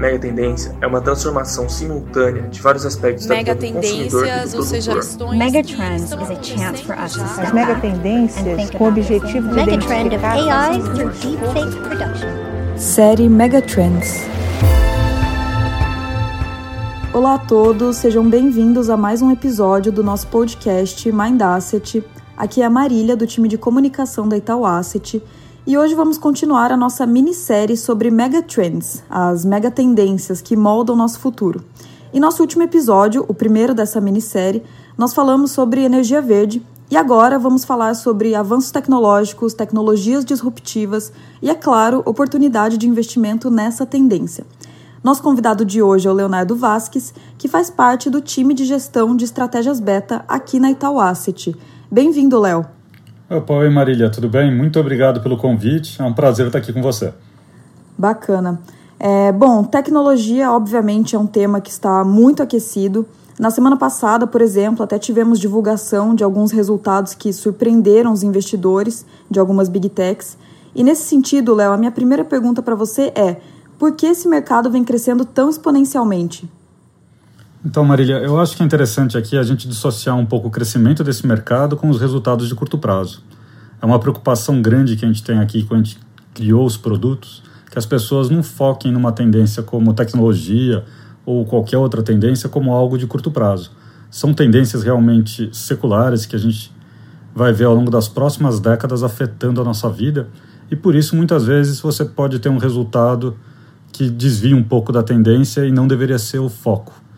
Mega 0.00 0.18
tendência 0.18 0.74
é 0.80 0.86
uma 0.86 1.02
transformação 1.02 1.68
simultânea 1.68 2.44
de 2.44 2.58
vários 2.62 2.86
aspectos 2.86 3.26
mega 3.26 3.54
da 3.54 3.60
vida 3.60 3.78
do 3.78 3.82
consumidor 3.82 4.26
e 4.26 4.48
do 4.48 4.56
ou 4.56 4.62
seja, 4.62 4.92
produtor. 4.92 5.36
Megatrends 5.36 6.04
is 6.04 6.30
a 6.30 6.42
chance 6.42 6.82
for 6.82 6.96
us 6.96 7.12
to 7.12 7.20
As 7.20 7.32
step 7.32 7.52
back 7.52 7.54
megatendências, 7.54 8.46
and 8.46 8.56
think 8.56 8.78
com 8.78 8.84
o 8.84 8.88
objetivo 8.88 9.46
de 9.46 9.54
Megatrend 9.54 10.14
of 10.14 10.24
identificar 10.24 10.54
AI 10.54 10.80
through 10.80 11.10
deepfake 11.20 11.76
production. 11.86 12.28
Série 12.78 13.28
Megatrends. 13.28 14.22
Olá 17.12 17.34
a 17.34 17.38
todos, 17.38 17.96
sejam 17.96 18.26
bem-vindos 18.26 18.88
a 18.88 18.96
mais 18.96 19.20
um 19.20 19.30
episódio 19.30 19.92
do 19.92 20.02
nosso 20.02 20.28
podcast 20.28 21.12
Mind 21.12 21.42
Asset. 21.42 22.02
Aqui 22.38 22.62
é 22.62 22.64
a 22.64 22.70
Marília, 22.70 23.14
do 23.14 23.26
time 23.26 23.48
de 23.48 23.58
comunicação 23.58 24.26
da 24.26 24.38
Itaú 24.38 24.64
Asset, 24.64 25.22
e 25.66 25.76
hoje 25.76 25.94
vamos 25.94 26.16
continuar 26.16 26.72
a 26.72 26.76
nossa 26.76 27.06
minissérie 27.06 27.76
sobre 27.76 28.10
megatrends, 28.10 29.02
as 29.10 29.44
megatendências 29.44 30.40
que 30.40 30.56
moldam 30.56 30.96
nosso 30.96 31.20
futuro. 31.20 31.62
Em 32.12 32.18
nosso 32.18 32.42
último 32.42 32.62
episódio, 32.62 33.24
o 33.28 33.34
primeiro 33.34 33.74
dessa 33.74 34.00
minissérie, 34.00 34.62
nós 34.96 35.12
falamos 35.12 35.52
sobre 35.52 35.82
energia 35.82 36.20
verde 36.20 36.64
e 36.90 36.96
agora 36.96 37.38
vamos 37.38 37.64
falar 37.64 37.94
sobre 37.94 38.34
avanços 38.34 38.70
tecnológicos, 38.70 39.54
tecnologias 39.54 40.24
disruptivas 40.24 41.12
e, 41.40 41.48
é 41.48 41.54
claro, 41.54 42.02
oportunidade 42.04 42.76
de 42.76 42.88
investimento 42.88 43.50
nessa 43.50 43.86
tendência. 43.86 44.44
Nosso 45.04 45.22
convidado 45.22 45.64
de 45.64 45.80
hoje 45.80 46.08
é 46.08 46.10
o 46.10 46.14
Leonardo 46.14 46.56
Vasques, 46.56 47.14
que 47.38 47.48
faz 47.48 47.70
parte 47.70 48.10
do 48.10 48.20
time 48.20 48.54
de 48.54 48.64
gestão 48.64 49.14
de 49.14 49.24
estratégias 49.24 49.78
beta 49.78 50.24
aqui 50.26 50.58
na 50.58 50.70
Itaú 50.70 50.98
Asset. 50.98 51.56
Bem-vindo, 51.90 52.38
Léo. 52.38 52.79
Oi 53.32 53.70
Marília, 53.70 54.10
tudo 54.10 54.28
bem? 54.28 54.52
Muito 54.52 54.80
obrigado 54.80 55.20
pelo 55.20 55.36
convite, 55.36 56.02
é 56.02 56.04
um 56.04 56.12
prazer 56.12 56.48
estar 56.48 56.58
aqui 56.58 56.72
com 56.72 56.82
você. 56.82 57.14
Bacana. 57.96 58.60
É, 58.98 59.30
bom, 59.30 59.62
tecnologia, 59.62 60.50
obviamente, 60.50 61.14
é 61.14 61.18
um 61.18 61.28
tema 61.28 61.60
que 61.60 61.70
está 61.70 62.02
muito 62.02 62.42
aquecido. 62.42 63.06
Na 63.38 63.48
semana 63.48 63.76
passada, 63.76 64.26
por 64.26 64.42
exemplo, 64.42 64.82
até 64.82 64.98
tivemos 64.98 65.38
divulgação 65.38 66.12
de 66.12 66.24
alguns 66.24 66.50
resultados 66.50 67.14
que 67.14 67.32
surpreenderam 67.32 68.10
os 68.12 68.24
investidores 68.24 69.06
de 69.30 69.38
algumas 69.38 69.68
big 69.68 69.88
techs. 69.90 70.36
E 70.74 70.82
nesse 70.82 71.04
sentido, 71.04 71.54
Léo, 71.54 71.70
a 71.70 71.76
minha 71.76 71.92
primeira 71.92 72.24
pergunta 72.24 72.60
para 72.60 72.74
você 72.74 73.12
é: 73.14 73.36
por 73.78 73.92
que 73.92 74.06
esse 74.06 74.26
mercado 74.26 74.72
vem 74.72 74.82
crescendo 74.82 75.24
tão 75.24 75.48
exponencialmente? 75.48 76.50
Então, 77.62 77.84
Marília, 77.84 78.16
eu 78.16 78.40
acho 78.40 78.56
que 78.56 78.62
é 78.62 78.66
interessante 78.66 79.18
aqui 79.18 79.36
a 79.36 79.42
gente 79.42 79.68
dissociar 79.68 80.16
um 80.16 80.24
pouco 80.24 80.48
o 80.48 80.50
crescimento 80.50 81.04
desse 81.04 81.26
mercado 81.26 81.76
com 81.76 81.90
os 81.90 82.00
resultados 82.00 82.48
de 82.48 82.54
curto 82.54 82.78
prazo. 82.78 83.22
É 83.82 83.84
uma 83.84 83.98
preocupação 83.98 84.62
grande 84.62 84.96
que 84.96 85.04
a 85.04 85.08
gente 85.08 85.22
tem 85.22 85.38
aqui 85.38 85.62
quando 85.64 85.82
a 85.82 85.84
gente 85.84 85.98
criou 86.32 86.64
os 86.64 86.78
produtos, 86.78 87.42
que 87.70 87.78
as 87.78 87.84
pessoas 87.84 88.30
não 88.30 88.42
foquem 88.42 88.90
numa 88.90 89.12
tendência 89.12 89.62
como 89.62 89.92
tecnologia 89.92 90.86
ou 91.26 91.44
qualquer 91.44 91.76
outra 91.76 92.02
tendência 92.02 92.48
como 92.48 92.72
algo 92.72 92.96
de 92.96 93.06
curto 93.06 93.30
prazo. 93.30 93.72
São 94.10 94.32
tendências 94.32 94.82
realmente 94.82 95.50
seculares 95.52 96.24
que 96.24 96.34
a 96.34 96.38
gente 96.38 96.72
vai 97.34 97.52
ver 97.52 97.64
ao 97.64 97.74
longo 97.74 97.90
das 97.90 98.08
próximas 98.08 98.58
décadas 98.58 99.02
afetando 99.02 99.60
a 99.60 99.64
nossa 99.64 99.90
vida 99.90 100.30
e 100.70 100.76
por 100.76 100.94
isso 100.94 101.14
muitas 101.14 101.44
vezes 101.44 101.78
você 101.78 102.06
pode 102.06 102.38
ter 102.38 102.48
um 102.48 102.56
resultado 102.56 103.36
que 103.92 104.08
desvia 104.08 104.56
um 104.56 104.62
pouco 104.62 104.90
da 104.90 105.02
tendência 105.02 105.66
e 105.66 105.70
não 105.70 105.86
deveria 105.86 106.18
ser 106.18 106.38
o 106.38 106.48
foco 106.48 107.09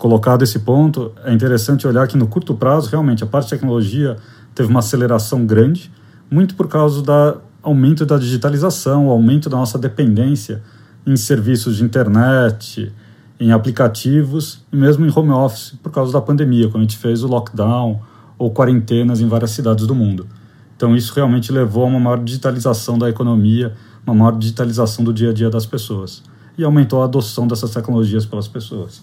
colocado 0.00 0.42
esse 0.42 0.60
ponto, 0.60 1.12
é 1.22 1.32
interessante 1.32 1.86
olhar 1.86 2.08
que 2.08 2.16
no 2.16 2.26
curto 2.26 2.54
prazo, 2.54 2.88
realmente, 2.88 3.22
a 3.22 3.26
parte 3.26 3.44
de 3.44 3.50
tecnologia 3.50 4.16
teve 4.54 4.70
uma 4.70 4.80
aceleração 4.80 5.44
grande, 5.44 5.92
muito 6.30 6.54
por 6.54 6.68
causa 6.68 7.02
do 7.02 7.40
aumento 7.62 8.06
da 8.06 8.16
digitalização, 8.16 9.08
o 9.08 9.10
aumento 9.10 9.50
da 9.50 9.58
nossa 9.58 9.78
dependência 9.78 10.62
em 11.06 11.14
serviços 11.16 11.76
de 11.76 11.84
internet, 11.84 12.90
em 13.38 13.52
aplicativos 13.52 14.64
e 14.72 14.76
mesmo 14.76 15.04
em 15.04 15.12
home 15.14 15.32
office, 15.32 15.74
por 15.82 15.92
causa 15.92 16.10
da 16.14 16.20
pandemia, 16.20 16.70
quando 16.70 16.78
a 16.78 16.80
gente 16.80 16.96
fez 16.96 17.22
o 17.22 17.28
lockdown 17.28 18.00
ou 18.38 18.50
quarentenas 18.50 19.20
em 19.20 19.28
várias 19.28 19.50
cidades 19.50 19.86
do 19.86 19.94
mundo. 19.94 20.26
Então, 20.74 20.96
isso 20.96 21.12
realmente 21.14 21.52
levou 21.52 21.84
a 21.84 21.88
uma 21.88 22.00
maior 22.00 22.24
digitalização 22.24 22.98
da 22.98 23.10
economia, 23.10 23.74
uma 24.06 24.14
maior 24.14 24.38
digitalização 24.38 25.04
do 25.04 25.12
dia 25.12 25.28
a 25.28 25.32
dia 25.34 25.50
das 25.50 25.66
pessoas. 25.66 26.22
E 26.56 26.64
aumentou 26.64 27.02
a 27.02 27.04
adoção 27.04 27.46
dessas 27.46 27.70
tecnologias 27.70 28.24
pelas 28.24 28.48
pessoas. 28.48 29.02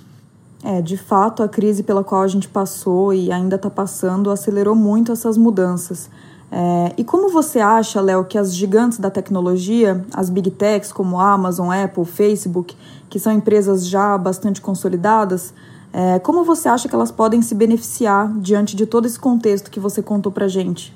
É, 0.63 0.81
de 0.81 0.97
fato, 0.97 1.43
a 1.43 1.47
crise 1.47 1.83
pela 1.83 2.03
qual 2.03 2.23
a 2.23 2.27
gente 2.27 2.47
passou 2.47 3.13
e 3.13 3.31
ainda 3.31 3.55
está 3.55 3.69
passando 3.69 4.31
acelerou 4.31 4.75
muito 4.75 5.11
essas 5.11 5.37
mudanças. 5.37 6.09
É, 6.51 6.93
e 6.97 7.03
como 7.03 7.29
você 7.29 7.59
acha, 7.59 7.99
Léo, 8.01 8.25
que 8.25 8.37
as 8.37 8.55
gigantes 8.55 8.97
da 8.97 9.09
tecnologia, 9.09 10.03
as 10.13 10.29
big 10.29 10.49
techs 10.51 10.91
como 10.91 11.19
Amazon, 11.19 11.69
Apple, 11.71 12.05
Facebook, 12.05 12.75
que 13.09 13.19
são 13.19 13.31
empresas 13.31 13.87
já 13.87 14.17
bastante 14.17 14.61
consolidadas, 14.61 15.53
é, 15.93 16.19
como 16.19 16.43
você 16.43 16.69
acha 16.69 16.87
que 16.87 16.95
elas 16.95 17.11
podem 17.11 17.41
se 17.41 17.55
beneficiar 17.55 18.31
diante 18.39 18.75
de 18.75 18.85
todo 18.85 19.05
esse 19.05 19.19
contexto 19.19 19.69
que 19.69 19.79
você 19.79 20.01
contou 20.01 20.31
para 20.31 20.47
gente? 20.47 20.95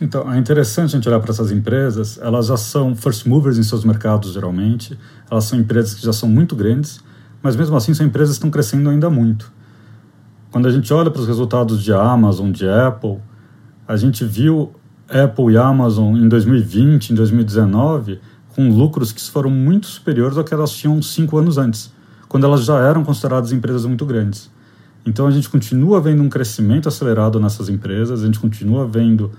Então, 0.00 0.32
é 0.32 0.38
interessante 0.38 0.86
a 0.86 0.98
gente 0.98 1.08
olhar 1.08 1.20
para 1.20 1.30
essas 1.30 1.50
empresas, 1.50 2.18
elas 2.22 2.46
já 2.46 2.56
são 2.56 2.96
first 2.96 3.26
movers 3.26 3.58
em 3.58 3.62
seus 3.62 3.84
mercados, 3.84 4.32
geralmente, 4.32 4.98
elas 5.30 5.44
são 5.44 5.58
empresas 5.58 5.94
que 5.94 6.02
já 6.02 6.12
são 6.12 6.28
muito 6.28 6.56
grandes, 6.56 7.00
mas 7.42 7.56
mesmo 7.56 7.76
assim 7.76 7.94
são 7.94 8.06
empresas 8.06 8.36
que 8.36 8.38
estão 8.38 8.50
crescendo 8.50 8.90
ainda 8.90 9.08
muito. 9.08 9.52
Quando 10.50 10.66
a 10.66 10.70
gente 10.70 10.92
olha 10.92 11.10
para 11.10 11.20
os 11.20 11.28
resultados 11.28 11.82
de 11.82 11.92
Amazon, 11.92 12.50
de 12.50 12.68
Apple, 12.68 13.18
a 13.86 13.96
gente 13.96 14.24
viu 14.24 14.72
Apple 15.08 15.52
e 15.52 15.56
Amazon 15.56 16.16
em 16.16 16.28
2020, 16.28 17.10
em 17.10 17.14
2019, 17.14 18.20
com 18.54 18.68
lucros 18.68 19.12
que 19.12 19.22
foram 19.30 19.50
muito 19.50 19.86
superiores 19.86 20.36
ao 20.36 20.44
que 20.44 20.52
elas 20.52 20.70
tinham 20.70 21.00
cinco 21.00 21.38
anos 21.38 21.56
antes, 21.56 21.92
quando 22.28 22.44
elas 22.44 22.64
já 22.64 22.78
eram 22.80 23.04
consideradas 23.04 23.52
empresas 23.52 23.84
muito 23.84 24.04
grandes. 24.04 24.50
Então 25.06 25.26
a 25.26 25.30
gente 25.30 25.48
continua 25.48 26.00
vendo 26.00 26.22
um 26.22 26.28
crescimento 26.28 26.88
acelerado 26.88 27.40
nessas 27.40 27.68
empresas, 27.68 28.22
a 28.22 28.26
gente 28.26 28.38
continua 28.38 28.86
vendo 28.86 29.32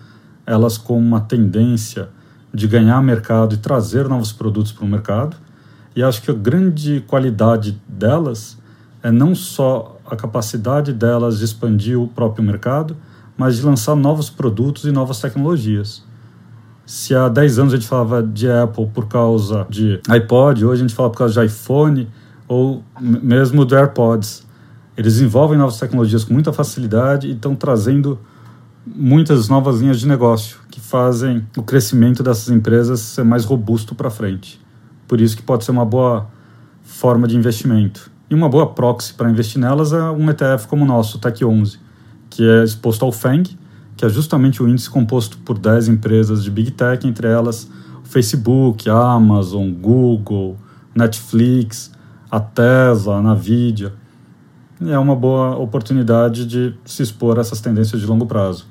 elas 0.46 0.78
com 0.78 0.98
uma 0.98 1.22
tendência 1.22 2.10
de 2.54 2.68
ganhar 2.68 3.02
mercado 3.02 3.56
e 3.56 3.58
trazer 3.58 4.08
novos 4.08 4.34
produtos 4.34 4.72
para 4.72 4.84
o 4.84 4.88
mercado. 4.88 5.38
E 5.96 6.02
acho 6.02 6.22
que 6.22 6.32
a 6.32 6.34
grande 6.34 7.04
qualidade 7.08 7.80
delas 7.88 8.58
é 9.04 9.12
não 9.12 9.36
só 9.36 10.00
a 10.06 10.16
capacidade 10.16 10.94
delas 10.94 11.40
de 11.40 11.46
expandir 11.46 12.00
o 12.00 12.08
próprio 12.08 12.44
mercado, 12.44 12.96
mas 13.38 13.58
de 13.58 13.64
lançar 13.64 13.96
novos 13.96 14.30
produtos 14.30 14.86
e 14.86 14.92
novas 14.92 15.20
tecnologias. 15.20 16.04
Se 16.86 17.16
há 17.16 17.30
10 17.30 17.60
anos 17.60 17.74
a 17.74 17.78
gente 17.78 17.88
falava 17.88 18.22
de 18.22 18.50
Apple 18.50 18.88
por 18.94 19.08
causa 19.08 19.66
de 19.70 20.00
iPod, 20.10 20.66
hoje 20.66 20.82
a 20.82 20.88
gente 20.88 20.96
fala 20.96 21.10
por 21.10 21.18
causa 21.18 21.40
de 21.40 21.48
iPhone 21.48 22.08
ou 22.48 22.84
mesmo 23.00 23.66
do 23.66 23.76
AirPods. 23.76 24.46
Eles 24.98 25.14
desenvolvem 25.14 25.58
novas 25.58 25.80
tecnologias 25.80 26.24
com 26.24 26.34
muita 26.34 26.52
facilidade 26.52 27.28
e 27.28 27.32
estão 27.32 27.56
trazendo 27.56 28.20
muitas 28.86 29.48
novas 29.48 29.80
linhas 29.80 30.00
de 30.00 30.08
negócio 30.08 30.58
que 30.70 30.80
fazem 30.80 31.46
o 31.56 31.64
crescimento 31.64 32.22
dessas 32.22 32.50
empresas 32.50 33.00
ser 33.00 33.24
mais 33.24 33.46
robusto 33.46 33.96
para 33.96 34.10
frente. 34.10 34.60
Por 35.12 35.20
isso 35.20 35.36
que 35.36 35.44
pode 35.44 35.66
ser 35.66 35.72
uma 35.72 35.84
boa 35.84 36.30
forma 36.84 37.28
de 37.28 37.36
investimento. 37.36 38.10
E 38.30 38.34
uma 38.34 38.48
boa 38.48 38.68
proxy 38.68 39.14
para 39.14 39.30
investir 39.30 39.60
nelas 39.60 39.92
é 39.92 40.02
um 40.10 40.30
ETF 40.30 40.70
como 40.70 40.86
o 40.86 40.88
nosso, 40.88 41.18
o 41.18 41.20
Tech 41.20 41.44
11, 41.44 41.78
que 42.30 42.50
é 42.50 42.64
exposto 42.64 43.04
ao 43.04 43.12
FANG, 43.12 43.60
que 43.98 44.06
é 44.06 44.08
justamente 44.08 44.64
o 44.64 44.70
índice 44.70 44.90
composto 44.90 45.38
por 45.40 45.60
10 45.60 45.90
empresas 45.90 46.42
de 46.42 46.50
Big 46.50 46.72
Tech, 46.72 47.06
entre 47.06 47.28
elas 47.28 47.70
Facebook, 48.06 48.90
Amazon, 48.90 49.74
Google, 49.74 50.56
Netflix, 50.96 51.92
a 52.32 52.40
Tesla, 52.40 53.18
a 53.18 53.22
Nvidia. 53.22 53.92
E 54.80 54.92
é 54.92 54.98
uma 54.98 55.14
boa 55.14 55.58
oportunidade 55.58 56.46
de 56.46 56.74
se 56.86 57.04
expor 57.04 57.38
a 57.38 57.42
essas 57.42 57.60
tendências 57.60 58.00
de 58.00 58.08
longo 58.08 58.26
prazo. 58.26 58.66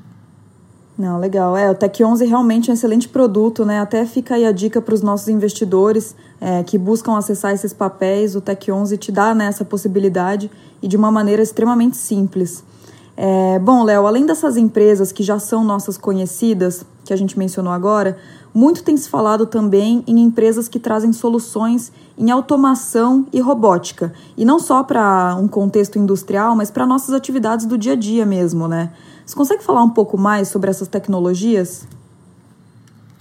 Não, 1.00 1.18
legal. 1.18 1.56
É, 1.56 1.70
o 1.70 1.74
Tech 1.74 2.04
11 2.04 2.26
realmente 2.26 2.68
é 2.68 2.72
um 2.72 2.74
excelente 2.74 3.08
produto, 3.08 3.64
né? 3.64 3.80
Até 3.80 4.04
fica 4.04 4.34
aí 4.34 4.44
a 4.44 4.52
dica 4.52 4.82
para 4.82 4.94
os 4.94 5.00
nossos 5.00 5.28
investidores 5.28 6.14
é, 6.38 6.62
que 6.62 6.76
buscam 6.76 7.16
acessar 7.16 7.54
esses 7.54 7.72
papéis. 7.72 8.36
O 8.36 8.40
Tech 8.42 8.70
11 8.70 8.98
te 8.98 9.10
dá 9.10 9.34
né, 9.34 9.46
essa 9.46 9.64
possibilidade 9.64 10.50
e 10.82 10.86
de 10.86 10.98
uma 10.98 11.10
maneira 11.10 11.40
extremamente 11.40 11.96
simples. 11.96 12.62
É, 13.16 13.58
bom, 13.58 13.82
Léo, 13.82 14.06
além 14.06 14.26
dessas 14.26 14.58
empresas 14.58 15.10
que 15.10 15.22
já 15.22 15.38
são 15.38 15.64
nossas 15.64 15.96
conhecidas, 15.96 16.84
que 17.10 17.14
a 17.14 17.16
gente 17.16 17.36
mencionou 17.36 17.72
agora, 17.72 18.16
muito 18.54 18.84
tem 18.84 18.96
se 18.96 19.08
falado 19.08 19.44
também 19.44 20.04
em 20.06 20.20
empresas 20.20 20.68
que 20.68 20.78
trazem 20.78 21.12
soluções 21.12 21.90
em 22.16 22.30
automação 22.30 23.26
e 23.32 23.40
robótica. 23.40 24.12
E 24.36 24.44
não 24.44 24.60
só 24.60 24.84
para 24.84 25.34
um 25.34 25.48
contexto 25.48 25.98
industrial, 25.98 26.54
mas 26.54 26.70
para 26.70 26.86
nossas 26.86 27.12
atividades 27.12 27.66
do 27.66 27.76
dia 27.76 27.94
a 27.94 27.96
dia 27.96 28.24
mesmo, 28.24 28.68
né? 28.68 28.92
Você 29.26 29.34
consegue 29.34 29.64
falar 29.64 29.82
um 29.82 29.90
pouco 29.90 30.16
mais 30.16 30.46
sobre 30.46 30.70
essas 30.70 30.86
tecnologias? 30.86 31.84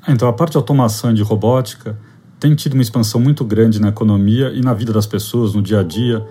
Então, 0.08 0.30
a 0.30 0.34
parte 0.34 0.52
de 0.52 0.58
automação 0.58 1.10
e 1.10 1.16
de 1.16 1.24
robótica 1.24 1.98
tem 2.40 2.54
tido 2.54 2.74
uma 2.74 2.84
expansão 2.84 3.20
muito 3.20 3.44
grande 3.44 3.82
na 3.82 3.90
economia 3.90 4.52
e 4.52 4.62
na 4.62 4.76
vida 4.76 4.94
das 4.94 5.08
pessoas, 5.08 5.56
no 5.56 5.64
dia 5.64 5.80
a 5.80 5.84
dia, 5.84 6.24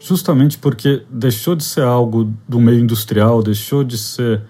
justamente 0.00 0.56
porque 0.56 1.02
deixou 1.10 1.54
de 1.54 1.62
ser 1.62 1.82
algo 1.82 2.32
do 2.48 2.58
meio 2.58 2.78
industrial, 2.78 3.42
deixou 3.42 3.84
de 3.84 3.98
ser 3.98 4.40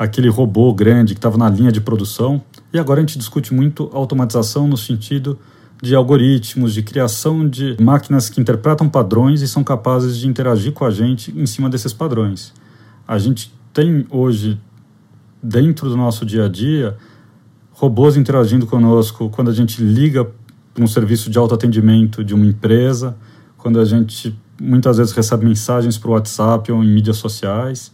aquele 0.00 0.30
robô 0.30 0.72
grande 0.72 1.12
que 1.12 1.18
estava 1.18 1.36
na 1.36 1.46
linha 1.50 1.70
de 1.70 1.78
produção, 1.78 2.40
e 2.72 2.78
agora 2.78 3.00
a 3.00 3.02
gente 3.02 3.18
discute 3.18 3.52
muito 3.52 3.90
automatização 3.92 4.66
no 4.66 4.74
sentido 4.74 5.38
de 5.82 5.94
algoritmos, 5.94 6.72
de 6.72 6.82
criação 6.82 7.46
de 7.46 7.76
máquinas 7.78 8.30
que 8.30 8.40
interpretam 8.40 8.88
padrões 8.88 9.42
e 9.42 9.48
são 9.48 9.62
capazes 9.62 10.16
de 10.16 10.26
interagir 10.26 10.72
com 10.72 10.86
a 10.86 10.90
gente 10.90 11.38
em 11.38 11.44
cima 11.44 11.68
desses 11.68 11.92
padrões. 11.92 12.54
A 13.06 13.18
gente 13.18 13.52
tem 13.74 14.06
hoje, 14.08 14.58
dentro 15.42 15.90
do 15.90 15.98
nosso 15.98 16.24
dia 16.24 16.46
a 16.46 16.48
dia, 16.48 16.96
robôs 17.70 18.16
interagindo 18.16 18.66
conosco 18.66 19.28
quando 19.28 19.50
a 19.50 19.54
gente 19.54 19.82
liga 19.82 20.26
para 20.72 20.82
um 20.82 20.86
serviço 20.86 21.28
de 21.28 21.36
autoatendimento 21.36 22.24
de 22.24 22.34
uma 22.34 22.46
empresa, 22.46 23.18
quando 23.58 23.78
a 23.78 23.84
gente 23.84 24.34
muitas 24.58 24.96
vezes 24.96 25.12
recebe 25.12 25.44
mensagens 25.44 25.98
para 25.98 26.08
o 26.08 26.12
WhatsApp 26.14 26.72
ou 26.72 26.82
em 26.82 26.88
mídias 26.88 27.18
sociais. 27.18 27.92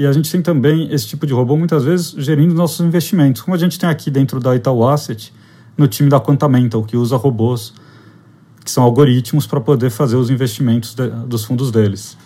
E 0.00 0.06
a 0.06 0.12
gente 0.12 0.32
tem 0.32 0.40
também 0.40 0.90
esse 0.90 1.06
tipo 1.06 1.26
de 1.26 1.34
robô 1.34 1.58
muitas 1.58 1.84
vezes 1.84 2.14
gerindo 2.16 2.54
nossos 2.54 2.80
investimentos, 2.80 3.42
como 3.42 3.54
a 3.54 3.58
gente 3.58 3.78
tem 3.78 3.86
aqui 3.86 4.10
dentro 4.10 4.40
da 4.40 4.56
Itaú 4.56 4.88
Asset, 4.88 5.30
no 5.76 5.86
time 5.86 6.08
da 6.08 6.18
Quantamental, 6.18 6.82
que 6.82 6.96
usa 6.96 7.18
robôs 7.18 7.74
que 8.64 8.70
são 8.70 8.82
algoritmos 8.82 9.46
para 9.46 9.60
poder 9.60 9.90
fazer 9.90 10.16
os 10.16 10.30
investimentos 10.30 10.94
de, 10.94 11.06
dos 11.26 11.44
fundos 11.44 11.70
deles. 11.70 12.16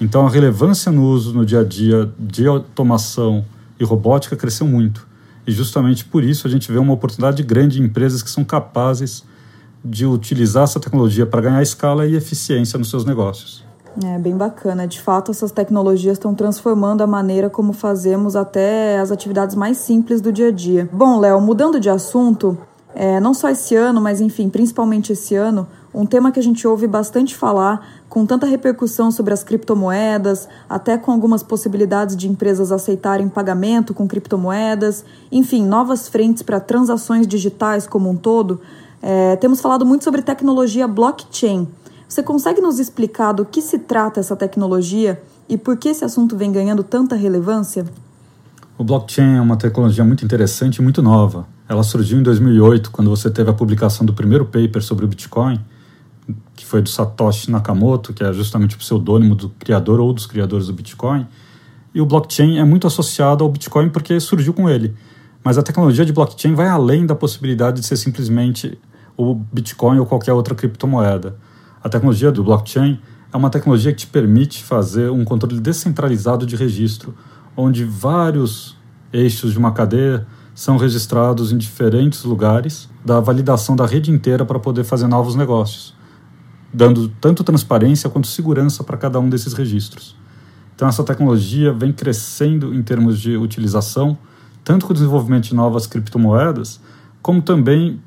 Então 0.00 0.26
a 0.26 0.30
relevância 0.30 0.90
no 0.90 1.04
uso 1.04 1.34
no 1.34 1.44
dia 1.44 1.60
a 1.60 1.64
dia 1.64 2.10
de 2.18 2.46
automação 2.46 3.44
e 3.78 3.84
robótica 3.84 4.34
cresceu 4.34 4.66
muito. 4.66 5.06
E 5.46 5.52
justamente 5.52 6.06
por 6.06 6.24
isso 6.24 6.46
a 6.46 6.50
gente 6.50 6.72
vê 6.72 6.78
uma 6.78 6.94
oportunidade 6.94 7.42
grande 7.42 7.76
de 7.76 7.82
empresas 7.82 8.22
que 8.22 8.30
são 8.30 8.42
capazes 8.42 9.22
de 9.84 10.06
utilizar 10.06 10.64
essa 10.64 10.80
tecnologia 10.80 11.26
para 11.26 11.42
ganhar 11.42 11.60
escala 11.60 12.06
e 12.06 12.16
eficiência 12.16 12.78
nos 12.78 12.88
seus 12.88 13.04
negócios. 13.04 13.61
É 14.00 14.18
bem 14.18 14.36
bacana. 14.36 14.86
De 14.86 15.00
fato, 15.00 15.30
essas 15.30 15.50
tecnologias 15.50 16.16
estão 16.16 16.34
transformando 16.34 17.02
a 17.02 17.06
maneira 17.06 17.50
como 17.50 17.72
fazemos 17.72 18.36
até 18.36 18.98
as 18.98 19.10
atividades 19.10 19.54
mais 19.54 19.76
simples 19.78 20.20
do 20.20 20.32
dia 20.32 20.48
a 20.48 20.52
dia. 20.52 20.88
Bom, 20.92 21.18
Léo, 21.18 21.40
mudando 21.40 21.78
de 21.78 21.90
assunto, 21.90 22.56
é, 22.94 23.20
não 23.20 23.34
só 23.34 23.50
esse 23.50 23.74
ano, 23.74 24.00
mas 24.00 24.20
enfim, 24.20 24.48
principalmente 24.48 25.12
esse 25.12 25.34
ano, 25.34 25.66
um 25.94 26.06
tema 26.06 26.32
que 26.32 26.40
a 26.40 26.42
gente 26.42 26.66
ouve 26.66 26.86
bastante 26.86 27.36
falar, 27.36 27.86
com 28.08 28.24
tanta 28.24 28.46
repercussão 28.46 29.10
sobre 29.10 29.34
as 29.34 29.44
criptomoedas, 29.44 30.48
até 30.68 30.96
com 30.96 31.12
algumas 31.12 31.42
possibilidades 31.42 32.16
de 32.16 32.28
empresas 32.28 32.72
aceitarem 32.72 33.28
pagamento 33.28 33.92
com 33.92 34.08
criptomoedas, 34.08 35.04
enfim, 35.30 35.64
novas 35.66 36.08
frentes 36.08 36.42
para 36.42 36.60
transações 36.60 37.26
digitais 37.26 37.86
como 37.86 38.08
um 38.08 38.16
todo. 38.16 38.60
É, 39.02 39.36
temos 39.36 39.60
falado 39.60 39.84
muito 39.84 40.04
sobre 40.04 40.22
tecnologia 40.22 40.86
blockchain. 40.86 41.68
Você 42.12 42.22
consegue 42.22 42.60
nos 42.60 42.78
explicar 42.78 43.32
do 43.32 43.42
que 43.42 43.62
se 43.62 43.78
trata 43.78 44.20
essa 44.20 44.36
tecnologia 44.36 45.22
e 45.48 45.56
por 45.56 45.78
que 45.78 45.88
esse 45.88 46.04
assunto 46.04 46.36
vem 46.36 46.52
ganhando 46.52 46.82
tanta 46.82 47.16
relevância? 47.16 47.86
O 48.76 48.84
blockchain 48.84 49.36
é 49.36 49.40
uma 49.40 49.56
tecnologia 49.56 50.04
muito 50.04 50.22
interessante 50.22 50.76
e 50.76 50.82
muito 50.82 51.00
nova. 51.00 51.46
Ela 51.66 51.82
surgiu 51.82 52.18
em 52.18 52.22
2008, 52.22 52.90
quando 52.90 53.08
você 53.08 53.30
teve 53.30 53.48
a 53.48 53.54
publicação 53.54 54.04
do 54.04 54.12
primeiro 54.12 54.44
paper 54.44 54.82
sobre 54.82 55.06
o 55.06 55.08
Bitcoin, 55.08 55.58
que 56.54 56.66
foi 56.66 56.82
do 56.82 56.90
Satoshi 56.90 57.50
Nakamoto, 57.50 58.12
que 58.12 58.22
é 58.22 58.30
justamente 58.30 58.74
o 58.74 58.78
pseudônimo 58.78 59.34
do 59.34 59.48
criador 59.48 59.98
ou 59.98 60.12
dos 60.12 60.26
criadores 60.26 60.66
do 60.66 60.74
Bitcoin. 60.74 61.26
E 61.94 62.00
o 62.02 62.04
blockchain 62.04 62.58
é 62.58 62.64
muito 62.64 62.86
associado 62.86 63.42
ao 63.42 63.48
Bitcoin 63.48 63.88
porque 63.88 64.20
surgiu 64.20 64.52
com 64.52 64.68
ele. 64.68 64.94
Mas 65.42 65.56
a 65.56 65.62
tecnologia 65.62 66.04
de 66.04 66.12
blockchain 66.12 66.54
vai 66.54 66.68
além 66.68 67.06
da 67.06 67.14
possibilidade 67.14 67.80
de 67.80 67.86
ser 67.86 67.96
simplesmente 67.96 68.78
o 69.16 69.34
Bitcoin 69.34 69.98
ou 69.98 70.04
qualquer 70.04 70.34
outra 70.34 70.54
criptomoeda. 70.54 71.38
A 71.82 71.88
tecnologia 71.88 72.30
do 72.30 72.44
blockchain 72.44 73.00
é 73.32 73.36
uma 73.36 73.50
tecnologia 73.50 73.92
que 73.92 74.00
te 74.00 74.06
permite 74.06 74.62
fazer 74.62 75.10
um 75.10 75.24
controle 75.24 75.60
descentralizado 75.60 76.46
de 76.46 76.54
registro, 76.54 77.12
onde 77.56 77.84
vários 77.84 78.76
eixos 79.12 79.52
de 79.52 79.58
uma 79.58 79.72
cadeia 79.72 80.24
são 80.54 80.76
registrados 80.76 81.50
em 81.50 81.58
diferentes 81.58 82.22
lugares 82.22 82.88
da 83.04 83.18
validação 83.18 83.74
da 83.74 83.84
rede 83.84 84.12
inteira 84.12 84.44
para 84.44 84.60
poder 84.60 84.84
fazer 84.84 85.08
novos 85.08 85.34
negócios, 85.34 85.92
dando 86.72 87.08
tanto 87.20 87.42
transparência 87.42 88.08
quanto 88.08 88.28
segurança 88.28 88.84
para 88.84 88.96
cada 88.96 89.18
um 89.18 89.28
desses 89.28 89.52
registros. 89.52 90.14
Então, 90.76 90.86
essa 90.86 91.02
tecnologia 91.02 91.72
vem 91.72 91.92
crescendo 91.92 92.72
em 92.72 92.82
termos 92.82 93.18
de 93.18 93.36
utilização, 93.36 94.16
tanto 94.62 94.86
com 94.86 94.92
o 94.92 94.94
desenvolvimento 94.94 95.44
de 95.44 95.54
novas 95.54 95.86
criptomoedas, 95.86 96.80
como 97.20 97.42
também 97.42 98.00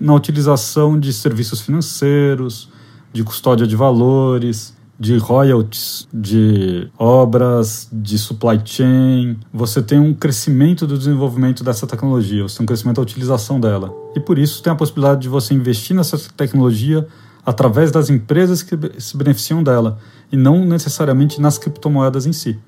na 0.00 0.14
utilização 0.14 0.98
de 0.98 1.12
serviços 1.12 1.60
financeiros, 1.60 2.72
de 3.14 3.22
custódia 3.22 3.64
de 3.64 3.76
valores, 3.76 4.74
de 4.98 5.16
royalties, 5.16 6.08
de 6.12 6.90
obras, 6.98 7.88
de 7.92 8.18
supply 8.18 8.60
chain. 8.64 9.38
Você 9.52 9.80
tem 9.80 10.00
um 10.00 10.12
crescimento 10.12 10.84
do 10.84 10.98
desenvolvimento 10.98 11.62
dessa 11.62 11.86
tecnologia, 11.86 12.42
você 12.42 12.58
tem 12.58 12.64
um 12.64 12.66
crescimento 12.66 12.96
da 12.96 13.02
utilização 13.02 13.60
dela. 13.60 13.94
E 14.16 14.20
por 14.20 14.36
isso 14.36 14.60
tem 14.62 14.72
a 14.72 14.76
possibilidade 14.76 15.22
de 15.22 15.28
você 15.28 15.54
investir 15.54 15.94
nessa 15.94 16.18
tecnologia 16.36 17.06
através 17.46 17.92
das 17.92 18.10
empresas 18.10 18.62
que 18.62 18.76
se 18.98 19.16
beneficiam 19.16 19.62
dela 19.62 19.98
e 20.32 20.36
não 20.36 20.64
necessariamente 20.64 21.40
nas 21.40 21.56
criptomoedas 21.56 22.26
em 22.26 22.32
si, 22.32 22.58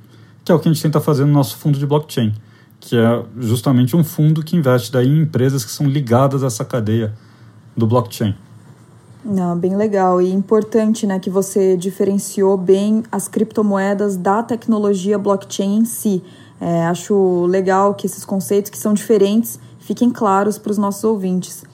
que 0.45 0.53
é 0.53 0.55
o 0.55 0.61
que 0.61 0.69
a 0.69 0.73
gente 0.73 0.83
tenta 0.83 1.01
fazer 1.01 1.25
no 1.25 1.33
nosso 1.33 1.57
fundo 1.57 1.77
de 1.77 1.87
blockchain, 1.87 2.33
que 2.79 2.97
é 2.97 3.25
justamente 3.41 3.97
um 3.97 4.05
fundo 4.05 4.45
que 4.45 4.57
investe 4.57 4.93
daí 4.93 5.09
em 5.09 5.23
empresas 5.23 5.65
que 5.65 5.73
são 5.73 5.89
ligadas 5.89 6.45
a 6.45 6.47
essa 6.47 6.65
cadeia 6.65 7.15
do 7.77 7.85
blockchain. 7.85 8.35
Não, 9.29 9.59
bem 9.59 9.75
legal 9.75 10.23
e 10.23 10.33
importante, 10.33 11.05
né, 11.05 11.19
que 11.19 11.29
você 11.29 11.77
diferenciou 11.77 12.57
bem 12.57 13.03
as 13.11 13.27
criptomoedas 13.27 14.17
da 14.17 14.41
tecnologia 14.41 15.19
blockchain 15.19 15.79
em 15.79 15.85
si. 15.85 16.23
É, 16.61 16.87
acho 16.87 17.45
legal 17.47 17.93
que 17.95 18.07
esses 18.07 18.25
conceitos 18.25 18.71
que 18.71 18.79
são 18.79 18.95
diferentes 18.95 19.59
fiquem 19.81 20.11
claros 20.11 20.59
para 20.59 20.71
os 20.71 20.79
nossos 20.79 21.03
ouvintes. 21.03 21.65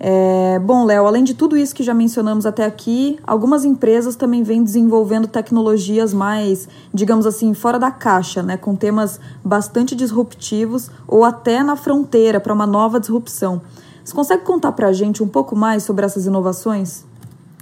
É, 0.00 0.58
bom, 0.58 0.86
Léo, 0.86 1.06
além 1.06 1.22
de 1.22 1.34
tudo 1.34 1.54
isso 1.54 1.74
que 1.74 1.82
já 1.82 1.92
mencionamos 1.92 2.46
até 2.46 2.64
aqui, 2.64 3.18
algumas 3.24 3.66
empresas 3.66 4.16
também 4.16 4.42
vêm 4.42 4.64
desenvolvendo 4.64 5.28
tecnologias 5.28 6.14
mais, 6.14 6.66
digamos 6.94 7.26
assim, 7.26 7.52
fora 7.52 7.78
da 7.78 7.90
caixa, 7.90 8.42
né, 8.42 8.56
com 8.56 8.74
temas 8.74 9.20
bastante 9.44 9.94
disruptivos 9.94 10.90
ou 11.06 11.24
até 11.24 11.62
na 11.62 11.76
fronteira 11.76 12.40
para 12.40 12.54
uma 12.54 12.66
nova 12.66 12.98
disrupção. 12.98 13.60
Você 14.04 14.14
consegue 14.14 14.42
contar 14.42 14.72
para 14.72 14.88
a 14.88 14.92
gente 14.92 15.22
um 15.22 15.28
pouco 15.28 15.54
mais 15.54 15.84
sobre 15.84 16.04
essas 16.04 16.26
inovações? 16.26 17.04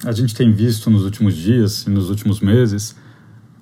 A 0.04 0.12
gente 0.12 0.34
tem 0.34 0.50
visto 0.50 0.90
nos 0.90 1.04
últimos 1.04 1.34
dias 1.34 1.84
e 1.86 1.90
nos 1.90 2.08
últimos 2.08 2.40
meses 2.40 2.96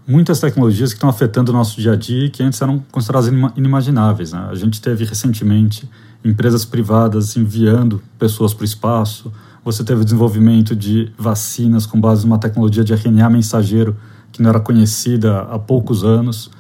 muitas 0.06 0.40
tecnologias 0.40 0.90
que 0.90 0.96
estão 0.96 1.10
afetando 1.10 1.52
o 1.52 1.54
nosso 1.54 1.78
dia 1.78 1.92
a 1.92 1.96
dia 1.96 2.26
e 2.26 2.30
que 2.30 2.42
antes 2.42 2.62
eram 2.62 2.82
consideradas 2.90 3.28
inimagináveis. 3.56 4.32
Né? 4.32 4.48
A 4.50 4.54
gente 4.54 4.80
teve 4.80 5.04
recentemente 5.04 5.88
empresas 6.25 6.64
privadas 6.64 7.36
enviando 7.36 8.00
pessoas 8.19 8.54
para 8.54 8.62
o 8.62 8.64
espaço. 8.64 9.30
Você 9.64 9.84
teve 9.84 10.00
o 10.00 10.04
desenvolvimento 10.04 10.75
de 10.75 11.12
vacinas 11.18 11.85
com 11.85 12.00
base 12.00 12.25
numa 12.25 12.38
tecnologia 12.38 12.82
de 12.82 12.94
RNA 12.94 13.28
mensageiro 13.28 13.97
que 14.32 14.40
não 14.40 14.49
era 14.49 14.61
conhecida 14.61 15.40
há 15.40 15.58
poucos 15.58 16.04
anos. 16.04 16.50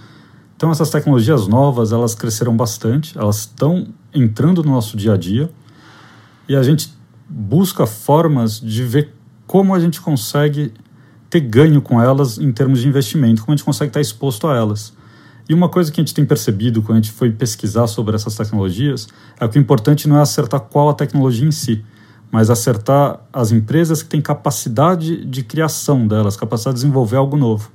Então 0.56 0.70
essas 0.70 0.90
tecnologias 0.90 1.46
novas 1.46 1.92
elas 1.92 2.14
cresceram 2.14 2.54
bastante, 2.54 3.16
elas 3.16 3.38
estão 3.38 3.86
entrando 4.12 4.62
no 4.62 4.72
nosso 4.72 4.96
dia 4.96 5.14
a 5.14 5.16
dia 5.16 5.48
e 6.48 6.56
a 6.56 6.62
gente 6.62 6.92
busca 7.28 7.86
formas 7.86 8.58
de 8.58 8.82
ver 8.82 9.12
como 9.46 9.74
a 9.74 9.80
gente 9.80 10.00
consegue 10.00 10.72
ter 11.28 11.40
ganho 11.40 11.82
com 11.82 12.00
elas 12.00 12.38
em 12.38 12.50
termos 12.50 12.80
de 12.80 12.88
investimento, 12.88 13.42
como 13.42 13.52
a 13.52 13.56
gente 13.56 13.64
consegue 13.64 13.90
estar 13.90 14.00
exposto 14.00 14.46
a 14.46 14.56
elas. 14.56 14.96
E 15.48 15.54
uma 15.54 15.68
coisa 15.68 15.92
que 15.92 16.00
a 16.00 16.04
gente 16.04 16.14
tem 16.14 16.24
percebido 16.24 16.82
quando 16.82 16.98
a 16.98 17.00
gente 17.00 17.12
foi 17.12 17.30
pesquisar 17.30 17.86
sobre 17.86 18.14
essas 18.14 18.34
tecnologias 18.34 19.08
é 19.38 19.46
que 19.46 19.58
o 19.58 19.60
importante 19.60 20.08
não 20.08 20.16
é 20.16 20.20
acertar 20.20 20.60
qual 20.60 20.88
a 20.88 20.94
tecnologia 20.94 21.46
em 21.46 21.50
si, 21.50 21.84
mas 22.30 22.50
acertar 22.50 23.20
as 23.32 23.52
empresas 23.52 24.02
que 24.02 24.08
têm 24.08 24.20
capacidade 24.20 25.24
de 25.24 25.42
criação 25.42 26.06
delas, 26.06 26.36
capacidade 26.36 26.76
de 26.76 26.82
desenvolver 26.82 27.16
algo 27.16 27.36
novo. 27.36 27.70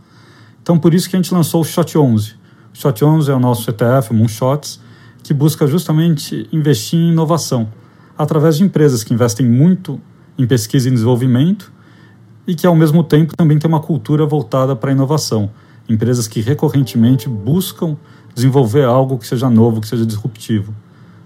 Então, 0.62 0.78
por 0.80 0.94
isso 0.94 1.10
que 1.10 1.16
a 1.16 1.20
gente 1.20 1.34
lançou 1.34 1.62
o 1.62 1.64
Shot 1.64 1.98
11. 1.98 2.36
O 2.74 2.78
Shot 2.78 3.04
11 3.04 3.32
é 3.32 3.34
o 3.34 3.40
nosso 3.40 3.70
ETF, 3.70 4.14
Moonshots, 4.14 4.80
que 5.24 5.34
busca 5.34 5.66
justamente 5.66 6.48
investir 6.52 7.00
em 7.00 7.12
inovação 7.12 7.68
através 8.18 8.58
de 8.58 8.64
empresas 8.64 9.04
que 9.04 9.14
investem 9.14 9.46
muito 9.46 10.00
em 10.38 10.46
pesquisa 10.46 10.88
e 10.88 10.92
desenvolvimento 10.92 11.72
e 12.48 12.56
que, 12.56 12.68
ao 12.68 12.76
mesmo 12.76 13.04
tempo, 13.04 13.36
também 13.36 13.58
tem 13.58 13.68
uma 13.68 13.80
cultura 13.80 14.26
voltada 14.26 14.76
para 14.76 14.92
a 14.92 14.94
inovação. 14.94 15.50
Empresas 15.88 16.28
que 16.28 16.42
recorrentemente 16.42 17.30
buscam 17.30 17.98
desenvolver 18.34 18.84
algo 18.84 19.18
que 19.18 19.28
seja 19.28 19.50
novo, 19.50 19.82
que 19.82 19.88
seja 19.88 20.06
disruptivo. 20.06 20.74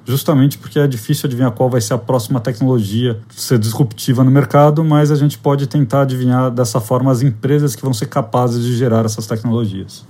Justamente 0.05 0.57
porque 0.57 0.79
é 0.79 0.87
difícil 0.87 1.27
adivinhar 1.27 1.51
qual 1.51 1.69
vai 1.69 1.81
ser 1.81 1.93
a 1.93 1.97
próxima 1.97 2.39
tecnologia 2.39 3.19
ser 3.29 3.59
disruptiva 3.59 4.23
no 4.23 4.31
mercado, 4.31 4.83
mas 4.83 5.11
a 5.11 5.15
gente 5.15 5.37
pode 5.37 5.67
tentar 5.67 6.03
adivinhar 6.03 6.49
dessa 6.49 6.79
forma 6.79 7.11
as 7.11 7.21
empresas 7.21 7.75
que 7.75 7.81
vão 7.81 7.93
ser 7.93 8.05
capazes 8.05 8.63
de 8.63 8.75
gerar 8.77 9.03
essas 9.03 9.27
tecnologias. 9.27 10.05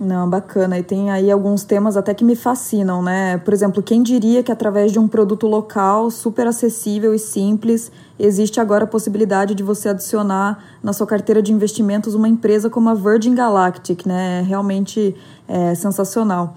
Não, 0.00 0.30
bacana. 0.30 0.78
E 0.78 0.82
tem 0.82 1.10
aí 1.10 1.28
alguns 1.28 1.64
temas 1.64 1.96
até 1.96 2.14
que 2.14 2.24
me 2.24 2.36
fascinam, 2.36 3.02
né? 3.02 3.36
Por 3.38 3.52
exemplo, 3.52 3.82
quem 3.82 4.00
diria 4.00 4.44
que 4.44 4.52
através 4.52 4.92
de 4.92 4.98
um 4.98 5.08
produto 5.08 5.46
local 5.48 6.08
super 6.08 6.46
acessível 6.46 7.12
e 7.12 7.18
simples, 7.18 7.90
existe 8.16 8.60
agora 8.60 8.84
a 8.84 8.86
possibilidade 8.86 9.56
de 9.56 9.62
você 9.64 9.88
adicionar 9.88 10.62
na 10.80 10.92
sua 10.92 11.06
carteira 11.06 11.42
de 11.42 11.52
investimentos 11.52 12.14
uma 12.14 12.28
empresa 12.28 12.70
como 12.70 12.88
a 12.88 12.94
Virgin 12.94 13.34
Galactic, 13.34 14.06
né? 14.06 14.40
É 14.40 14.42
realmente 14.42 15.16
é, 15.48 15.74
sensacional. 15.74 16.54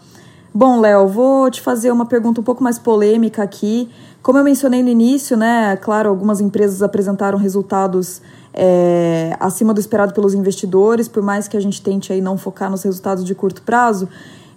Bom, 0.53 0.79
Léo, 0.79 1.07
vou 1.07 1.49
te 1.49 1.61
fazer 1.61 1.91
uma 1.91 2.05
pergunta 2.05 2.41
um 2.41 2.43
pouco 2.43 2.61
mais 2.61 2.77
polêmica 2.77 3.41
aqui. 3.41 3.89
Como 4.21 4.37
eu 4.37 4.43
mencionei 4.43 4.83
no 4.83 4.89
início, 4.89 5.35
né, 5.35 5.75
claro, 5.77 6.09
algumas 6.09 6.39
empresas 6.39 6.83
apresentaram 6.83 7.39
resultados 7.39 8.21
é, 8.53 9.35
acima 9.39 9.73
do 9.73 9.79
esperado 9.79 10.13
pelos 10.13 10.33
investidores, 10.35 11.07
por 11.07 11.23
mais 11.23 11.47
que 11.47 11.57
a 11.57 11.59
gente 11.59 11.81
tente 11.81 12.13
aí 12.13 12.21
não 12.21 12.37
focar 12.37 12.69
nos 12.69 12.83
resultados 12.83 13.23
de 13.23 13.33
curto 13.33 13.63
prazo, 13.63 14.07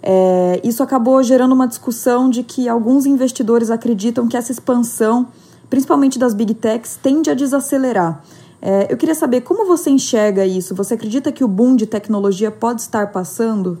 é, 0.03 0.61
isso 0.63 0.83
acabou 0.83 1.23
gerando 1.23 1.53
uma 1.53 1.67
discussão 1.67 2.29
de 2.29 2.43
que 2.43 2.69
alguns 2.69 3.07
investidores 3.07 3.71
acreditam 3.71 4.27
que 4.27 4.37
essa 4.37 4.51
expansão, 4.51 5.27
principalmente 5.67 6.19
das 6.19 6.35
big 6.35 6.53
techs, 6.53 6.99
tende 7.01 7.31
a 7.31 7.33
desacelerar. 7.33 8.21
É, 8.61 8.91
eu 8.91 8.97
queria 8.97 9.15
saber 9.15 9.41
como 9.41 9.65
você 9.65 9.89
enxerga 9.89 10.45
isso. 10.45 10.75
Você 10.75 10.93
acredita 10.93 11.31
que 11.31 11.43
o 11.43 11.47
boom 11.47 11.75
de 11.75 11.87
tecnologia 11.87 12.51
pode 12.51 12.81
estar 12.81 13.11
passando? 13.11 13.79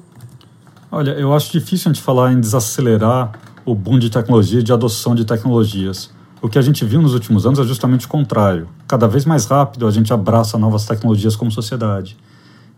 Olha, 0.91 1.11
eu 1.11 1.31
acho 1.33 1.51
difícil 1.51 1.91
a 1.91 1.93
gente 1.93 2.03
falar 2.03 2.31
em 2.31 2.39
desacelerar 2.39 3.33
o 3.65 3.73
boom 3.73 3.97
de 3.97 4.11
tecnologia 4.11 4.59
e 4.59 4.63
de 4.63 4.71
adoção 4.71 5.15
de 5.15 5.25
tecnologias. 5.25 6.11
O 6.39 6.47
que 6.47 6.59
a 6.59 6.61
gente 6.61 6.85
viu 6.85 7.01
nos 7.01 7.15
últimos 7.15 7.47
anos 7.47 7.57
é 7.57 7.63
justamente 7.63 8.05
o 8.05 8.09
contrário. 8.09 8.69
Cada 8.87 9.07
vez 9.07 9.25
mais 9.25 9.45
rápido 9.45 9.87
a 9.87 9.91
gente 9.91 10.13
abraça 10.13 10.57
novas 10.57 10.85
tecnologias 10.85 11.35
como 11.35 11.51
sociedade. 11.51 12.15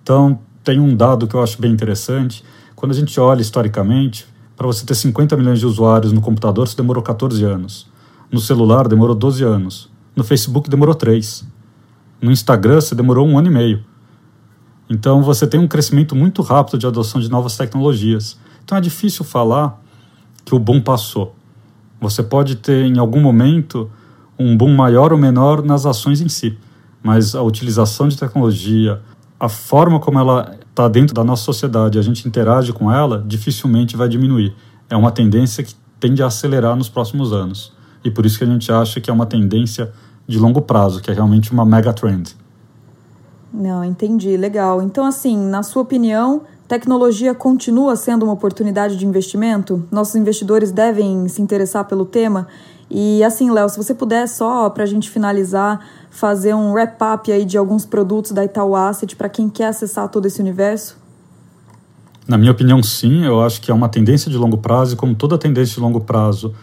Então, 0.01 0.39
tem 0.63 0.79
um 0.79 0.95
dado 0.95 1.27
que 1.27 1.35
eu 1.35 1.43
acho 1.43 1.59
bem 1.61 1.73
interessante. 1.73 2.43
Quando 2.75 2.93
a 2.93 2.95
gente 2.95 3.19
olha 3.19 3.41
historicamente, 3.41 4.25
para 4.55 4.65
você 4.65 4.85
ter 4.85 4.95
50 4.95 5.35
milhões 5.35 5.59
de 5.59 5.65
usuários 5.65 6.13
no 6.13 6.21
computador, 6.21 6.65
você 6.65 6.77
demorou 6.77 7.03
14 7.03 7.43
anos. 7.43 7.87
No 8.31 8.39
celular, 8.39 8.87
demorou 8.87 9.15
12 9.15 9.43
anos. 9.43 9.89
No 10.15 10.23
Facebook, 10.23 10.69
demorou 10.69 10.95
3. 10.95 11.45
No 12.21 12.31
Instagram, 12.31 12.79
você 12.79 12.95
demorou 12.95 13.27
um 13.27 13.37
ano 13.37 13.47
e 13.47 13.51
meio. 13.51 13.83
Então, 14.89 15.21
você 15.21 15.45
tem 15.45 15.59
um 15.59 15.67
crescimento 15.67 16.15
muito 16.15 16.41
rápido 16.41 16.77
de 16.77 16.87
adoção 16.87 17.19
de 17.19 17.29
novas 17.29 17.57
tecnologias. 17.57 18.39
Então, 18.63 18.77
é 18.77 18.81
difícil 18.81 19.25
falar 19.25 19.81
que 20.47 20.55
o 20.55 20.59
boom 20.59 20.79
passou. 20.79 21.35
Você 21.99 22.23
pode 22.23 22.55
ter 22.55 22.85
em 22.85 22.97
algum 22.97 23.19
momento 23.19 23.91
um 24.39 24.55
boom 24.55 24.73
maior 24.73 25.11
ou 25.11 25.17
menor 25.17 25.61
nas 25.61 25.85
ações 25.85 26.21
em 26.21 26.29
si, 26.29 26.57
mas 27.03 27.35
a 27.35 27.41
utilização 27.41 28.07
de 28.07 28.17
tecnologia, 28.17 29.01
a 29.37 29.49
forma 29.49 29.99
como 29.99 30.17
ela 30.17 30.57
está 30.69 30.87
dentro 30.87 31.13
da 31.13 31.21
nossa 31.21 31.43
sociedade, 31.43 31.99
a 31.99 32.01
gente 32.01 32.25
interage 32.25 32.71
com 32.71 32.89
ela, 32.89 33.21
dificilmente 33.27 33.97
vai 33.97 34.07
diminuir. 34.07 34.55
É 34.89 34.95
uma 34.95 35.11
tendência 35.11 35.61
que 35.65 35.75
tende 35.99 36.23
a 36.23 36.27
acelerar 36.27 36.77
nos 36.77 36.87
próximos 36.87 37.33
anos. 37.33 37.73
E 38.01 38.09
por 38.09 38.25
isso 38.25 38.37
que 38.37 38.45
a 38.45 38.47
gente 38.47 38.71
acha 38.71 39.01
que 39.01 39.09
é 39.09 39.13
uma 39.13 39.25
tendência 39.25 39.91
de 40.25 40.39
longo 40.39 40.61
prazo, 40.61 41.01
que 41.01 41.11
é 41.11 41.13
realmente 41.13 41.51
uma 41.51 41.65
mega 41.65 41.91
trend. 41.91 42.37
Não, 43.53 43.83
entendi, 43.83 44.37
legal. 44.37 44.81
Então, 44.81 45.05
assim, 45.05 45.37
na 45.37 45.61
sua 45.61 45.81
opinião, 45.81 46.43
Tecnologia 46.67 47.33
continua 47.33 47.95
sendo 47.95 48.23
uma 48.23 48.33
oportunidade 48.33 48.97
de 48.97 49.05
investimento? 49.05 49.87
Nossos 49.89 50.15
investidores 50.15 50.69
devem 50.69 51.27
se 51.29 51.41
interessar 51.41 51.85
pelo 51.85 52.05
tema? 52.05 52.47
E 52.91 53.23
assim, 53.23 53.49
Léo, 53.49 53.69
se 53.69 53.77
você 53.77 53.93
puder 53.93 54.27
só 54.27 54.69
para 54.69 54.83
a 54.83 54.87
gente 54.87 55.09
finalizar, 55.09 55.79
fazer 56.09 56.53
um 56.53 56.73
wrap-up 56.73 57.31
aí 57.31 57.45
de 57.45 57.57
alguns 57.57 57.85
produtos 57.85 58.31
da 58.31 58.43
Itaú 58.43 58.75
Asset 58.75 59.15
para 59.15 59.29
quem 59.29 59.49
quer 59.49 59.67
acessar 59.67 60.09
todo 60.09 60.25
esse 60.25 60.41
universo? 60.41 60.97
Na 62.27 62.37
minha 62.37 62.51
opinião, 62.51 62.83
sim. 62.83 63.23
Eu 63.23 63.41
acho 63.41 63.61
que 63.61 63.71
é 63.71 63.73
uma 63.73 63.87
tendência 63.87 64.29
de 64.29 64.37
longo 64.37 64.57
prazo 64.57 64.93
e 64.93 64.97
como 64.97 65.15
toda 65.15 65.37
tendência 65.37 65.75
de 65.75 65.79
longo 65.79 66.01
prazo, 66.01 66.53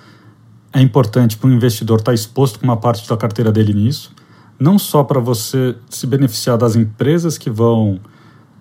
é 0.70 0.82
importante 0.82 1.38
para 1.38 1.48
o 1.48 1.52
investidor 1.52 2.00
estar 2.00 2.10
tá 2.10 2.14
exposto 2.14 2.58
com 2.58 2.66
uma 2.66 2.76
parte 2.76 3.08
da 3.08 3.16
carteira 3.16 3.50
dele 3.50 3.72
nisso, 3.72 4.12
não 4.58 4.78
só 4.78 5.02
para 5.02 5.18
você 5.18 5.74
se 5.88 6.06
beneficiar 6.06 6.58
das 6.58 6.76
empresas 6.76 7.38
que 7.38 7.48
vão 7.48 8.00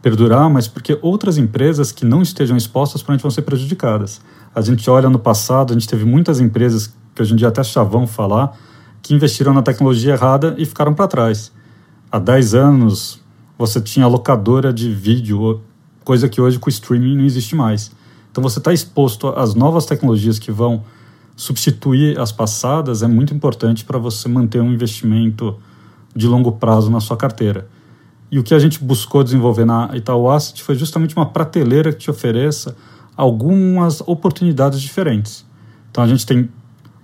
perdurar, 0.03 0.49
mas 0.49 0.67
porque 0.67 0.99
outras 1.01 1.37
empresas 1.37 1.89
que 1.89 2.03
não 2.03 2.21
estejam 2.21 2.57
expostas 2.57 3.01
provavelmente 3.01 3.21
vão 3.23 3.31
ser 3.31 3.41
prejudicadas. 3.43 4.19
A 4.53 4.59
gente 4.59 4.87
olha 4.89 5.09
no 5.09 5.17
passado, 5.17 5.71
a 5.71 5.73
gente 5.73 5.87
teve 5.87 6.03
muitas 6.03 6.41
empresas 6.41 6.93
que 7.15 7.21
hoje 7.21 7.31
em 7.31 7.37
dia 7.37 7.47
até 7.47 7.63
chavão 7.63 8.05
falar, 8.05 8.53
que 9.01 9.13
investiram 9.13 9.53
na 9.53 9.61
tecnologia 9.61 10.11
errada 10.11 10.55
e 10.57 10.65
ficaram 10.65 10.93
para 10.93 11.07
trás. 11.07 11.53
Há 12.11 12.19
10 12.19 12.53
anos 12.53 13.21
você 13.57 13.79
tinha 13.79 14.05
locadora 14.05 14.73
de 14.73 14.93
vídeo, 14.93 15.61
coisa 16.03 16.27
que 16.27 16.41
hoje 16.41 16.59
com 16.59 16.67
o 16.67 16.69
streaming 16.69 17.15
não 17.15 17.23
existe 17.23 17.55
mais. 17.55 17.89
Então 18.29 18.43
você 18.43 18.59
está 18.59 18.73
exposto 18.73 19.29
às 19.29 19.55
novas 19.55 19.85
tecnologias 19.85 20.37
que 20.37 20.51
vão 20.51 20.83
substituir 21.33 22.19
as 22.19 22.31
passadas, 22.31 23.03
é 23.03 23.07
muito 23.07 23.33
importante 23.33 23.85
para 23.85 23.97
você 23.97 24.27
manter 24.27 24.61
um 24.61 24.73
investimento 24.73 25.57
de 26.13 26.27
longo 26.27 26.51
prazo 26.51 26.91
na 26.91 26.99
sua 26.99 27.15
carteira. 27.15 27.69
E 28.33 28.39
o 28.39 28.43
que 28.43 28.55
a 28.55 28.57
gente 28.57 28.83
buscou 28.83 29.23
desenvolver 29.23 29.63
na 29.63 29.91
Itaú 29.93 30.27
Asset 30.27 30.63
foi 30.63 30.73
justamente 30.73 31.15
uma 31.15 31.27
prateleira 31.27 31.93
que 31.93 31.99
te 31.99 32.09
ofereça 32.09 32.75
algumas 33.15 34.01
oportunidades 34.01 34.81
diferentes. 34.81 35.45
Então 35.91 36.03
a 36.03 36.07
gente 36.07 36.25
tem 36.25 36.49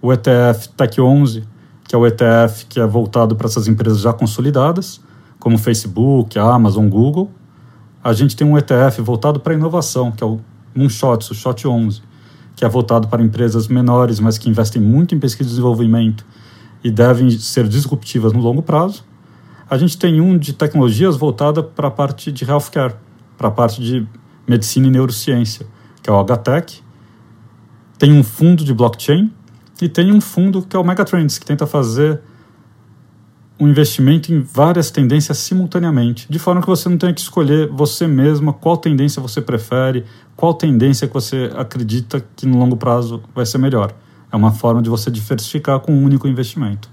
o 0.02 0.12
ETF 0.12 0.70
Tech 0.70 1.00
11, 1.00 1.44
que 1.88 1.94
é 1.94 1.98
o 2.00 2.08
ETF 2.08 2.66
que 2.66 2.80
é 2.80 2.88
voltado 2.88 3.36
para 3.36 3.46
essas 3.46 3.68
empresas 3.68 4.00
já 4.02 4.12
consolidadas, 4.12 5.00
como 5.38 5.56
Facebook, 5.60 6.40
Amazon, 6.40 6.90
Google. 6.90 7.30
A 8.04 8.12
gente 8.12 8.36
tem 8.36 8.48
um 8.48 8.58
ETF 8.58 9.00
voltado 9.04 9.40
para 9.40 9.54
inovação, 9.54 10.12
que 10.12 10.24
é 10.24 10.26
o 10.26 10.40
Moonshots, 10.74 11.30
o 11.30 11.36
Shot 11.36 11.68
11, 11.68 12.02
que 12.56 12.66
é 12.66 12.68
voltado 12.68 13.08
para 13.08 13.22
empresas 13.22 13.68
menores, 13.68 14.20
mas 14.20 14.40
que 14.40 14.50
investem 14.50 14.82
muito 14.82 15.14
em 15.14 15.20
pesquisa 15.20 15.48
e 15.48 15.52
desenvolvimento 15.52 16.26
e 16.84 16.90
devem 16.90 17.30
ser 17.30 17.68
disruptivas 17.68 18.34
no 18.34 18.40
longo 18.40 18.64
prazo. 18.64 19.08
A 19.70 19.78
gente 19.78 19.98
tem 20.00 20.20
um 20.20 20.36
de 20.36 20.54
tecnologias 20.54 21.16
voltada 21.16 21.62
para 21.62 21.90
a 21.90 21.92
parte 21.92 22.32
de 22.32 22.44
healthcare, 22.44 22.96
para 23.38 23.50
a 23.50 23.52
parte 23.52 23.82
de 23.84 24.08
medicina 24.48 24.88
e 24.88 24.90
neurociência, 24.90 25.68
que 26.02 26.10
é 26.10 26.14
o 26.14 26.20
HTech. 26.24 26.82
Tem 28.00 28.12
um 28.12 28.24
fundo 28.24 28.64
de 28.64 28.74
blockchain 28.74 29.32
e 29.80 29.88
tem 29.88 30.12
um 30.12 30.20
fundo 30.20 30.64
que 30.64 30.76
é 30.76 30.80
o 30.80 30.84
Megatrends, 30.84 31.38
que 31.38 31.46
tenta 31.46 31.68
fazer 31.68 32.20
um 33.60 33.68
investimento 33.68 34.34
em 34.34 34.42
várias 34.42 34.90
tendências 34.90 35.38
simultaneamente, 35.38 36.26
de 36.28 36.40
forma 36.40 36.62
que 36.62 36.68
você 36.68 36.90
não 36.90 36.98
tenha 36.98 37.14
que 37.14 37.22
escolher 37.22 37.68
você 37.68 38.08
mesma 38.08 38.54
qual 38.54 38.76
tendência 38.76 39.22
você 39.22 39.40
prefere, 39.40 40.04
qual 40.36 40.54
tendência 40.54 41.08
que 41.08 41.14
você 41.14 41.52
acredita 41.56 42.26
que 42.36 42.48
no 42.48 42.58
longo 42.58 42.76
prazo 42.76 43.22
vai 43.36 43.46
ser 43.46 43.60
melhor. 43.60 43.94
É 44.32 44.36
uma 44.36 44.52
forma 44.52 44.82
de 44.82 44.90
você 44.90 45.12
diversificar 45.12 45.80
com 45.80 45.92
um 45.92 46.04
único 46.04 46.28
investimento. 46.28 46.90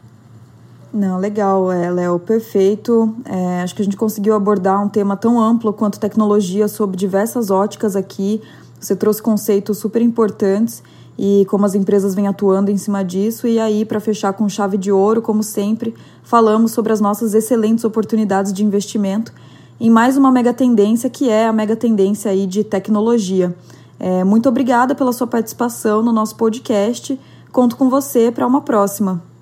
Não, 0.96 1.18
legal, 1.18 1.70
é, 1.70 1.90
Léo, 1.90 2.18
perfeito. 2.18 3.14
É, 3.26 3.60
acho 3.60 3.74
que 3.74 3.82
a 3.82 3.84
gente 3.84 3.98
conseguiu 3.98 4.34
abordar 4.34 4.82
um 4.82 4.88
tema 4.88 5.14
tão 5.14 5.38
amplo 5.38 5.70
quanto 5.70 6.00
tecnologia 6.00 6.66
sob 6.68 6.96
diversas 6.96 7.50
óticas 7.50 7.94
aqui. 7.94 8.40
Você 8.80 8.96
trouxe 8.96 9.20
conceitos 9.20 9.76
super 9.76 10.00
importantes 10.00 10.82
e 11.18 11.46
como 11.50 11.66
as 11.66 11.74
empresas 11.74 12.14
vêm 12.14 12.26
atuando 12.26 12.70
em 12.70 12.78
cima 12.78 13.04
disso. 13.04 13.46
E 13.46 13.60
aí, 13.60 13.84
para 13.84 14.00
fechar 14.00 14.32
com 14.32 14.48
chave 14.48 14.78
de 14.78 14.90
ouro, 14.90 15.20
como 15.20 15.42
sempre, 15.42 15.94
falamos 16.22 16.72
sobre 16.72 16.94
as 16.94 17.00
nossas 17.00 17.34
excelentes 17.34 17.84
oportunidades 17.84 18.50
de 18.50 18.64
investimento 18.64 19.34
em 19.78 19.90
mais 19.90 20.16
uma 20.16 20.32
mega 20.32 20.54
tendência 20.54 21.10
que 21.10 21.28
é 21.28 21.46
a 21.46 21.52
mega 21.52 21.76
tendência 21.76 22.30
aí 22.30 22.46
de 22.46 22.64
tecnologia. 22.64 23.54
É, 24.00 24.24
muito 24.24 24.48
obrigada 24.48 24.94
pela 24.94 25.12
sua 25.12 25.26
participação 25.26 26.02
no 26.02 26.10
nosso 26.10 26.36
podcast. 26.36 27.20
Conto 27.52 27.76
com 27.76 27.90
você 27.90 28.32
para 28.32 28.46
uma 28.46 28.62
próxima. 28.62 29.35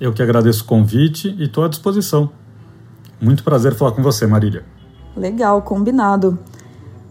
Eu 0.00 0.14
que 0.14 0.22
agradeço 0.22 0.64
o 0.64 0.66
convite 0.66 1.36
e 1.38 1.44
estou 1.44 1.62
à 1.62 1.68
disposição. 1.68 2.30
Muito 3.20 3.44
prazer 3.44 3.74
falar 3.74 3.92
com 3.92 4.02
você, 4.02 4.26
Marília. 4.26 4.64
Legal, 5.14 5.60
combinado. 5.60 6.38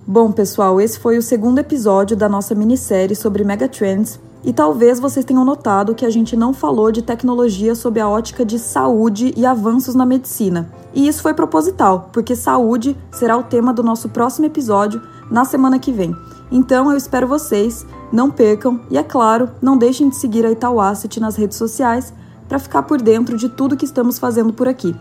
Bom, 0.07 0.31
pessoal, 0.31 0.81
esse 0.81 0.97
foi 0.97 1.15
o 1.15 1.21
segundo 1.21 1.59
episódio 1.59 2.17
da 2.17 2.27
nossa 2.27 2.55
minissérie 2.55 3.15
sobre 3.15 3.43
megatrends 3.43 4.19
e 4.43 4.51
talvez 4.51 4.99
vocês 4.99 5.23
tenham 5.23 5.45
notado 5.45 5.93
que 5.93 6.03
a 6.03 6.09
gente 6.09 6.35
não 6.35 6.51
falou 6.51 6.91
de 6.91 7.03
tecnologia 7.03 7.75
sob 7.75 7.99
a 7.99 8.09
ótica 8.09 8.43
de 8.43 8.57
saúde 8.57 9.35
e 9.37 9.45
avanços 9.45 9.93
na 9.93 10.05
medicina. 10.05 10.71
E 10.91 11.07
isso 11.07 11.21
foi 11.21 11.35
proposital, 11.35 12.09
porque 12.11 12.35
saúde 12.35 12.97
será 13.11 13.37
o 13.37 13.43
tema 13.43 13.71
do 13.71 13.83
nosso 13.83 14.09
próximo 14.09 14.47
episódio 14.47 14.99
na 15.29 15.45
semana 15.45 15.77
que 15.77 15.91
vem. 15.91 16.15
Então 16.51 16.89
eu 16.89 16.97
espero 16.97 17.27
vocês, 17.27 17.85
não 18.11 18.31
percam 18.31 18.81
e, 18.89 18.97
é 18.97 19.03
claro, 19.03 19.51
não 19.61 19.77
deixem 19.77 20.09
de 20.09 20.15
seguir 20.15 20.43
a 20.43 20.49
Itaú 20.49 20.81
Asset 20.81 21.19
nas 21.19 21.35
redes 21.35 21.55
sociais 21.55 22.11
para 22.49 22.59
ficar 22.59 22.83
por 22.83 22.99
dentro 23.01 23.37
de 23.37 23.47
tudo 23.47 23.77
que 23.77 23.85
estamos 23.85 24.19
fazendo 24.19 24.51
por 24.51 24.67
aqui. 24.67 24.93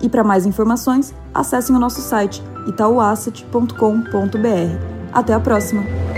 E 0.00 0.08
para 0.08 0.22
mais 0.22 0.44
informações, 0.46 1.14
acessem 1.34 1.74
o 1.74 1.78
nosso 1.78 2.00
site 2.00 2.42
itauasset.com.br. 2.68 3.72
Até 5.12 5.32
a 5.32 5.40
próxima! 5.40 6.11